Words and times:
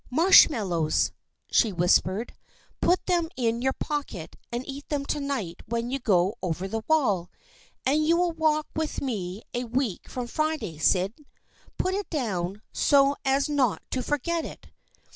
"Marshmallows," 0.09 1.11
she 1.51 1.71
whispered." 1.71 2.33
Put 2.81 3.05
them 3.05 3.29
in 3.37 3.61
your 3.61 3.73
pocket 3.73 4.35
and 4.51 4.65
eat 4.67 4.89
them 4.89 5.05
to 5.05 5.19
night 5.19 5.57
when 5.67 5.91
you 5.91 5.99
go 5.99 6.33
over 6.41 6.67
the 6.67 6.81
wall! 6.87 7.29
And 7.85 7.99
will 8.01 8.07
you 8.07 8.17
walk 8.17 8.65
with 8.75 8.99
me 8.99 9.43
a 9.53 9.65
week 9.65 10.09
from 10.09 10.25
Friday, 10.25 10.79
Syd? 10.79 11.23
Put 11.77 11.93
it 11.93 12.09
down, 12.09 12.63
so 12.73 13.15
as 13.23 13.47
not 13.47 13.83
to 13.91 14.01
forget 14.01 14.43
it." 14.43 14.69